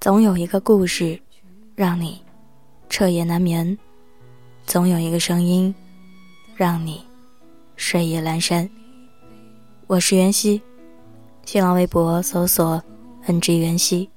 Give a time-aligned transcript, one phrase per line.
[0.00, 1.20] 总有一个故事，
[1.74, 2.22] 让你
[2.88, 3.76] 彻夜难眠；
[4.64, 5.74] 总有一个声音，
[6.56, 7.04] 让你
[7.76, 8.68] 睡意阑珊。
[9.86, 10.62] 我是袁熙，
[11.44, 12.82] 新浪微博搜索
[13.26, 14.08] “ng 袁熙”，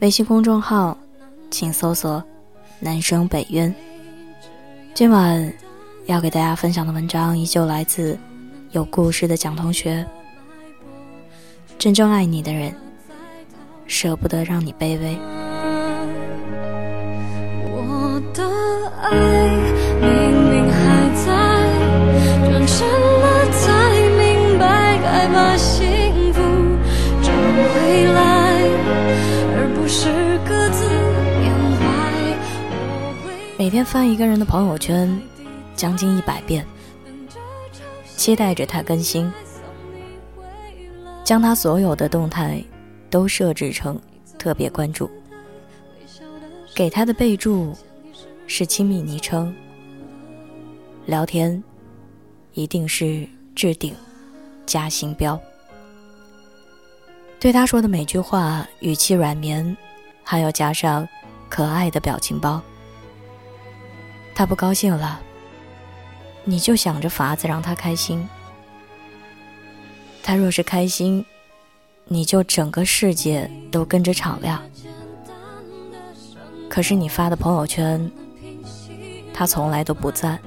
[0.00, 0.96] 微信公众号
[1.50, 2.22] 请搜索
[2.78, 3.74] “南生北渊”。
[4.94, 5.52] 今晚
[6.06, 8.18] 要给大家分享的文章依旧来自
[8.72, 10.06] 有故事的蒋同学。
[11.78, 12.74] 真正爱你的人。
[13.86, 15.16] 舍不得让你卑微。
[17.64, 18.44] 我的
[19.00, 19.10] 爱
[19.98, 20.08] 明
[20.50, 21.24] 明还在，
[22.50, 23.62] 转身了才
[24.18, 25.88] 明白，该把幸
[26.34, 26.42] 福
[27.22, 28.20] 找回来，
[29.56, 30.10] 而不是
[30.46, 30.84] 各自
[31.40, 31.80] 缅怀。
[33.56, 35.18] 每天翻一个人的朋友圈，
[35.74, 36.62] 将近一百遍，
[38.16, 39.32] 期待着他更新，
[41.28, 42.64] 将他所有的动态。
[43.10, 43.98] 都设置成
[44.38, 45.10] 特别关注，
[46.74, 47.74] 给他的备注
[48.46, 49.54] 是亲密昵称，
[51.06, 51.64] 聊天
[52.52, 53.94] 一定是置顶
[54.66, 55.40] 加星标。
[57.40, 59.74] 对他说的每句话语气软绵，
[60.22, 61.08] 还要加上
[61.48, 62.60] 可爱的表情包。
[64.34, 65.18] 他不高兴了，
[66.44, 68.28] 你就想着法子让他开心。
[70.28, 71.24] 他若是开心。
[72.06, 74.62] 你就整个世界都跟着敞亮，
[76.68, 78.10] 可是你发的朋友圈，
[79.32, 80.38] 他从来都不赞。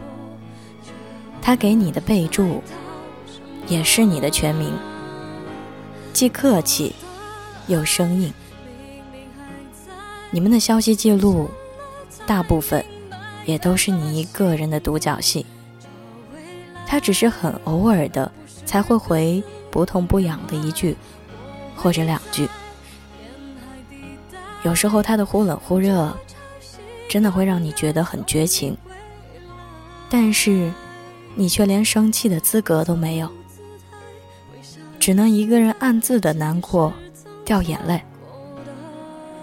[1.42, 2.62] 他给你的备注，
[3.68, 4.72] 也是你的全名，
[6.14, 6.96] 既客气
[7.66, 8.32] 又生硬。
[10.30, 11.50] 你们的消息记录，
[12.28, 12.86] 大部分
[13.48, 15.44] 也都是你一个人的独角戏。
[16.86, 18.32] 他只是很偶尔的
[18.64, 20.96] 才会回不痛不痒的一句。
[21.74, 22.48] 或者两句，
[24.62, 26.16] 有时候他的忽冷忽热，
[27.10, 28.78] 真的会让你觉得很绝情。
[30.08, 30.72] 但是，
[31.34, 33.28] 你却连生气的资格都没有，
[35.00, 36.94] 只能一个人暗自的难过，
[37.44, 38.00] 掉眼泪。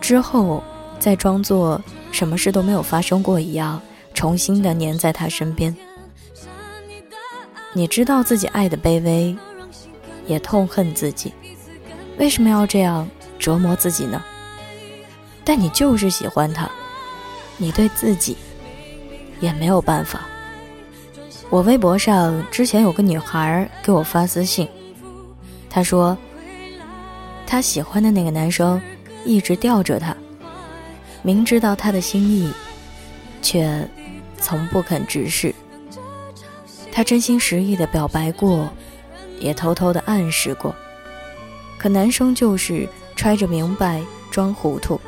[0.00, 0.62] 之后，
[1.00, 3.82] 再装作什么事都没有发生过一样，
[4.14, 5.74] 重新的黏在他身边。
[7.72, 9.36] 你知道自己爱的卑微，
[10.28, 11.32] 也痛恨自己。
[12.18, 13.08] 为什么要这样
[13.38, 14.22] 折磨自己呢？
[15.44, 16.70] 但你就是喜欢他，
[17.56, 18.36] 你对自己
[19.40, 20.20] 也没有办法。
[21.50, 24.68] 我微博上之前有个女孩给我发私信，
[25.70, 26.16] 她说
[27.46, 28.80] 她喜欢的那个男生
[29.24, 30.14] 一直吊着她，
[31.22, 32.52] 明知道他的心意，
[33.40, 33.88] 却
[34.38, 35.54] 从不肯直视。
[36.92, 38.68] 他真心实意的表白过，
[39.40, 40.74] 也偷偷的暗示过。
[41.78, 45.00] 可男生就是揣着明白装糊涂，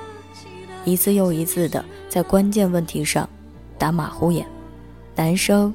[0.84, 3.28] 一次又一次的在关键问题上
[3.76, 4.46] 打马虎眼。
[5.16, 5.74] 男生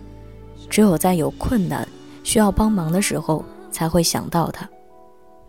[0.69, 1.87] 只有在有困难
[2.23, 4.67] 需要帮忙的时候才会想到他，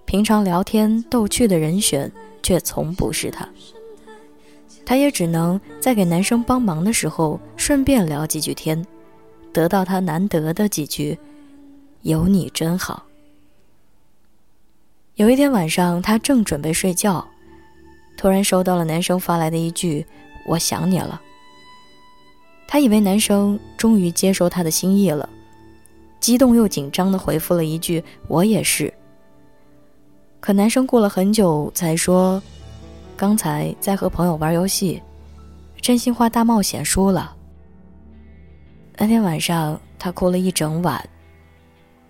[0.05, 2.11] 平常聊天逗趣的人选
[2.43, 3.49] 却从不是他。
[4.85, 8.85] 他也只能在给男生帮忙的时候顺便聊几句天，
[9.53, 11.19] 得到他难得的几句
[12.07, 13.03] “有你真好”。
[15.17, 17.27] 有一天晚上，他正准备睡觉，
[18.17, 20.07] 突然收到了男生发来的一句
[20.47, 21.21] “我想你了”。
[22.69, 25.29] 他以为男生终于接受他的心意了，
[26.21, 28.93] 激动又紧张的回复了一句“我也是”。
[30.39, 32.41] 可男生过了很久才说
[33.17, 35.03] ：“刚才在和朋友玩游戏，
[35.81, 37.35] 真心话大冒险输了。”
[38.97, 41.05] 那天晚上，他哭了一整晚，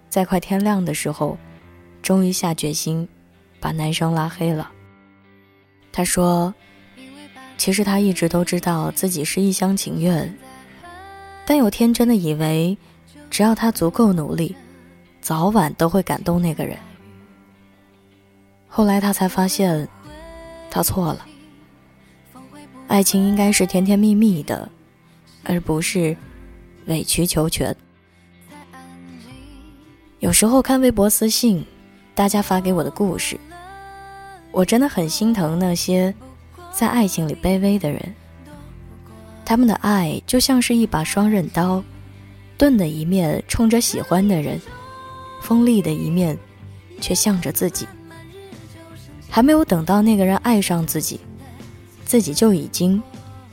[0.08, 1.36] 在快天亮的时候。
[2.02, 3.08] 终于下决心，
[3.58, 4.70] 把男生拉黑了。
[5.90, 6.54] 他说
[7.58, 10.32] ：“其实他一直都知道自己是一厢情愿，
[11.44, 12.78] 但又天真的以为，
[13.28, 14.54] 只要他足够努力，
[15.20, 16.78] 早晚都会感动那个人。
[18.68, 19.88] 后来他才发现，
[20.70, 21.26] 他错了。
[22.86, 24.70] 爱情应该是甜甜蜜蜜的，
[25.42, 26.16] 而不是
[26.84, 27.76] 委曲求全。
[30.26, 31.64] 有时候看微博私信。”
[32.12, 33.38] 大家发给我的故事，
[34.50, 36.12] 我真的很心疼那些
[36.72, 38.14] 在爱情里卑微的人。
[39.44, 41.84] 他们的爱就像是一把双刃刀，
[42.58, 44.58] 钝的一面冲着喜欢的人，
[45.42, 46.36] 锋利的一面
[47.02, 47.86] 却向着自己。
[49.28, 51.20] 还没有等到那个人爱上自己，
[52.04, 53.00] 自己就已经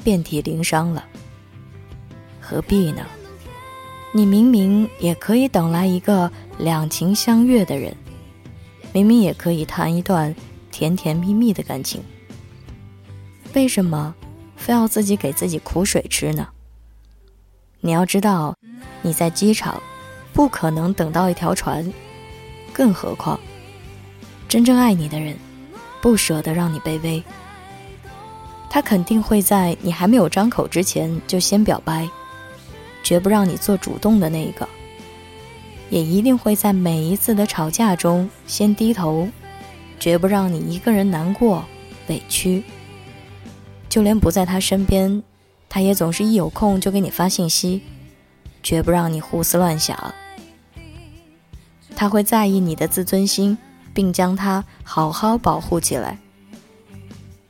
[0.05, 1.03] 遍体鳞伤了。
[2.39, 3.05] 何必呢？
[4.13, 7.95] 你明明也可以等来一个两情相悦的人，
[8.91, 10.33] 明明也可以谈一段
[10.71, 12.01] 甜甜蜜蜜的感情，
[13.53, 14.13] 为什么
[14.55, 16.47] 非要自己给自己苦水吃呢？
[17.81, 18.55] 你要知道，
[19.01, 19.81] 你在机场
[20.31, 21.91] 不可能等到一条船，
[22.71, 23.39] 更何况
[24.47, 25.35] 真正爱你的人
[26.01, 27.21] 不舍得让你卑微，
[28.69, 32.07] 他肯定会在你还没有张口之前就先表白，
[33.03, 34.67] 绝不让你做主动的那一个，
[35.93, 39.29] 也一定会在每一次的吵架中先低头，
[39.99, 41.63] 绝不让你一个人难过
[42.07, 42.63] 委屈，
[43.87, 45.21] 就连不在他身边。
[45.69, 47.83] 他也总是一有空就给你发信息，
[48.63, 50.15] 绝不让你胡思乱想。
[51.95, 53.55] 他会在意你的自尊心，
[53.93, 56.17] 并将它好好保护起来。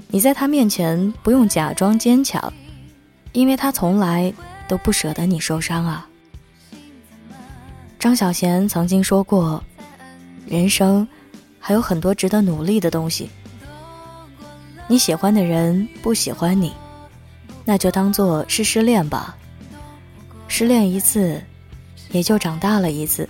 [0.09, 2.51] 你在他面前不用假装坚强，
[3.31, 4.33] 因为他从来
[4.67, 6.09] 都不舍得你受伤啊。
[8.03, 9.63] 张小娴曾经说过
[10.45, 11.07] ：“人生
[11.57, 13.29] 还有很多值得努力的东西。
[14.89, 16.73] 你喜欢的人不喜欢你。”
[17.63, 19.37] 那就当做是失恋吧。
[20.49, 21.41] 失恋一次，
[22.11, 23.29] 也就长大了一次。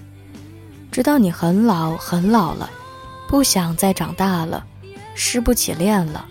[0.92, 2.68] 直到你很老很老了，
[3.28, 4.66] 不想再长大了，
[5.14, 6.26] 失不起恋了，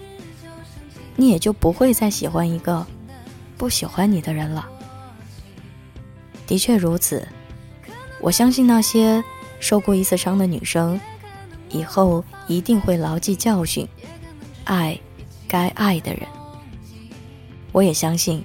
[1.15, 2.85] 你也就不会再喜欢一个
[3.57, 4.69] 不喜欢你的人了。
[6.45, 7.25] 的确如此，
[8.23, 9.23] 我相信那些
[9.59, 10.99] 受过一次伤的女生，
[11.69, 13.87] 以后一定会牢记教训，
[14.63, 14.99] 爱
[15.49, 16.23] 该爱的人。
[17.73, 18.45] 我也相信，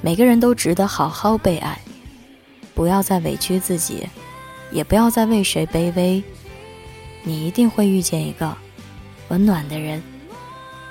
[0.00, 1.78] 每个人都值得好好被爱，
[2.74, 4.08] 不要再委屈自己，
[4.70, 6.24] 也不要再为谁卑微。
[7.22, 8.56] 你一定会遇见一个
[9.28, 10.02] 温暖的人，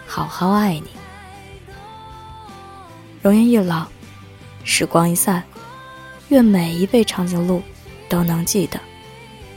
[0.06, 0.86] 好好爱你。
[3.24, 3.88] 容颜一老，
[4.64, 5.44] 时光一散，
[6.30, 7.64] 愿每一位长颈鹿
[8.12, 8.78] 都能记得，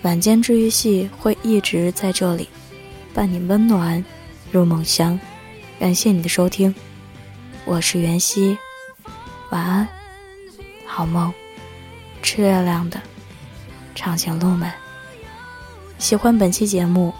[0.02, 2.48] 晚间治愈系会一直在这里，
[3.12, 4.02] 伴你温暖
[4.52, 5.18] 入梦乡。
[5.80, 6.72] 感谢你的收听。
[7.64, 8.56] 我是袁熙，
[9.50, 9.88] 晚安，
[10.86, 11.34] 好梦，
[12.22, 13.00] 吃月亮的
[13.92, 14.70] 长颈鹿们。
[15.98, 17.12] 喜欢本期节目，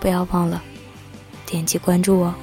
[0.00, 0.62] 不要忘了
[1.44, 2.34] 点击关注哦。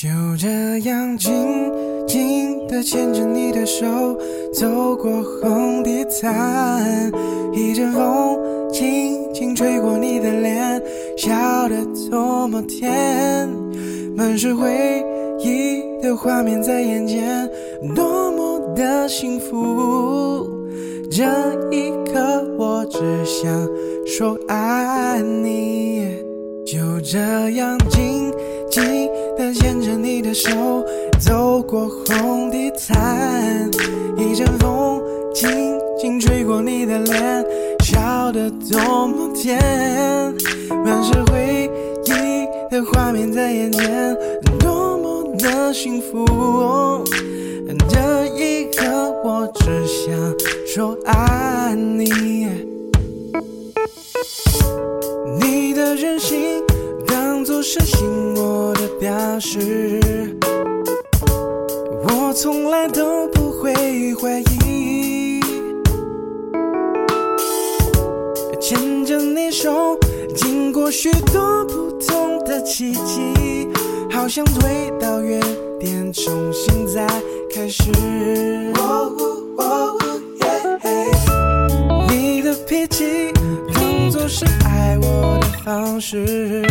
[0.00, 0.48] 就这
[0.88, 1.32] 样静
[2.06, 3.84] 静地牵着你的手，
[4.54, 7.10] 走过红地毯，
[7.52, 8.38] 一阵风
[8.72, 10.80] 轻轻吹过你的脸，
[11.16, 13.48] 笑得多么甜，
[14.16, 15.04] 满是回
[15.40, 17.50] 忆的画面在眼前，
[17.92, 20.48] 多么的幸福。
[21.10, 21.24] 这
[21.72, 23.68] 一刻，我只想
[24.06, 26.06] 说爱你。
[26.64, 27.18] 就这
[27.56, 28.30] 样静
[28.70, 29.08] 静。
[29.54, 30.50] 牵着你的手，
[31.18, 33.70] 走过红地毯，
[34.16, 35.00] 一阵风
[35.34, 37.46] 轻轻吹过你的脸，
[37.84, 39.58] 笑得多么甜，
[40.84, 41.70] 满是回
[42.04, 44.16] 忆的画面在眼前，
[44.58, 46.24] 多么的幸福。
[47.88, 48.84] 这一刻，
[49.24, 50.34] 我只想
[50.66, 52.46] 说爱，你
[62.04, 65.40] 我从来都不会怀疑。
[68.60, 69.98] 牵着你手，
[70.34, 73.68] 经过许多不同的奇迹，
[74.10, 75.40] 好像回到原
[75.78, 77.06] 点，重新再
[77.54, 77.90] 开始。
[82.08, 83.32] 你的脾气，
[83.74, 86.62] 当作是爱我的方式。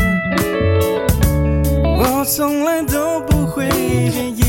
[1.99, 3.67] 我从来都不会
[4.11, 4.46] 介意，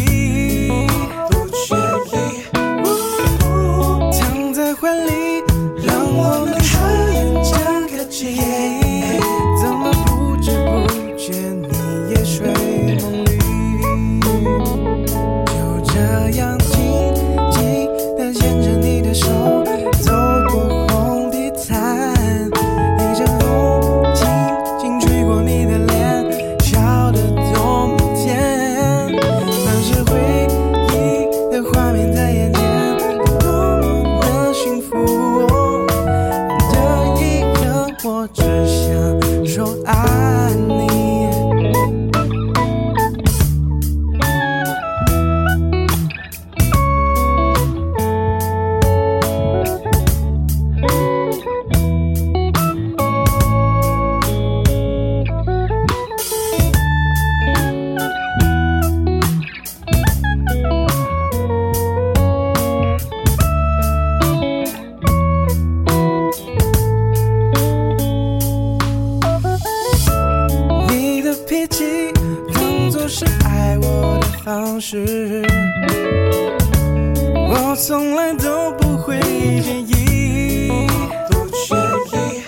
[74.48, 75.42] 往事，
[77.50, 80.70] 我从来都不会介意，
[81.28, 82.40] 不介意。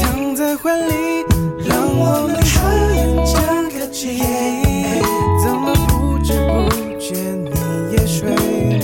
[0.00, 1.24] 躺在怀里，
[1.66, 2.62] 让我们重
[2.94, 3.32] 演这
[3.76, 5.02] 个记忆。
[5.42, 6.52] 怎么不知不
[7.00, 7.50] 觉你
[7.90, 8.30] 也睡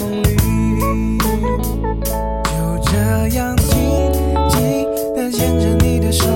[0.00, 0.36] 梦里？
[2.42, 2.50] 就
[2.90, 2.92] 这
[3.36, 3.68] 样静
[4.50, 4.58] 静
[5.14, 6.26] 地牵着你的手，